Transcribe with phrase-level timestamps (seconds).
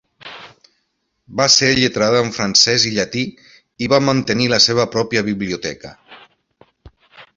[1.41, 3.25] Va ser lletrada en francès i llatí
[3.87, 5.93] i va mantenir la seva pròpia biblioteca.